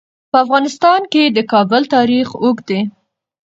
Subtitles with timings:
[0.31, 2.81] په افغانستان کې د کابل تاریخ اوږد دی.